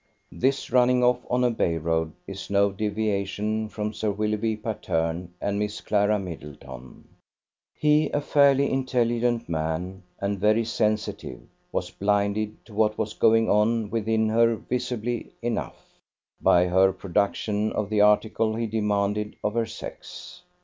This 0.31 0.71
running 0.71 1.03
off 1.03 1.19
on 1.29 1.43
a 1.43 1.51
by 1.51 1.75
road 1.75 2.13
is 2.25 2.49
no 2.49 2.71
deviation 2.71 3.69
from 3.69 3.93
Sir 3.93 4.09
Willoughby 4.09 4.57
Patterne 4.57 5.31
and 5.39 5.59
Miss 5.59 5.79
Clara 5.79 6.17
Middleton. 6.17 7.07
He, 7.75 8.09
a 8.09 8.19
fairly 8.19 8.71
intelligent 8.71 9.47
man, 9.47 10.01
and 10.19 10.39
very 10.39 10.65
sensitive, 10.65 11.39
was 11.71 11.91
blinded 11.91 12.65
to 12.65 12.73
what 12.73 12.97
was 12.97 13.13
going 13.13 13.47
on 13.47 13.91
within 13.91 14.27
her 14.29 14.55
visibly 14.55 15.33
enough, 15.43 15.99
by 16.41 16.65
her 16.65 16.91
production 16.91 17.71
of 17.73 17.91
the 17.91 18.01
article 18.01 18.55
he 18.55 18.65
demanded 18.65 19.35
of 19.43 19.53
her 19.53 19.67
sex. 19.67 20.41